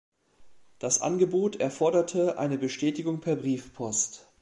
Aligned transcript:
Das 0.79 0.99
Angebot 0.99 1.57
erforderte 1.57 2.39
eine 2.39 2.57
Bestätigung 2.57 3.19
per 3.19 3.35
Briefpost. 3.35 4.27